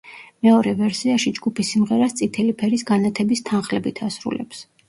მეორე 0.45 0.71
ვერსიაში 0.79 1.33
ჯგუფი 1.39 1.67
სიმღერას 1.71 2.17
წითელი 2.21 2.57
ფერის 2.63 2.87
განათების 2.93 3.47
თანხლებით 3.51 4.07
ასრულებს. 4.09 4.69